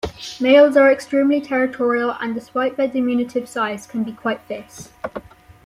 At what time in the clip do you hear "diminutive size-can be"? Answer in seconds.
2.87-4.13